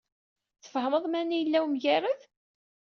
[0.63, 2.21] Tfehmed mani yella wemgerrad?